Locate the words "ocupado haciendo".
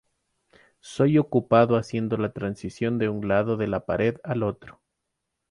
1.19-2.17